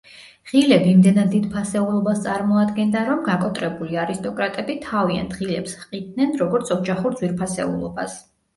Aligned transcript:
ღილები 0.51 0.87
იმდენად 0.93 1.27
დიდ 1.33 1.43
ფასეულობას 1.55 2.23
წარმოადგენდა, 2.23 3.03
რომ 3.11 3.21
გაკოტრებული 3.29 4.01
არისტოკრატები 4.05 4.79
თავიანთ 4.89 5.39
ღილებს 5.43 5.79
ჰყიდნენ, 5.85 6.37
როგორც 6.43 6.75
ოჯახურ 6.81 7.23
ძვირფასეულობას. 7.23 8.21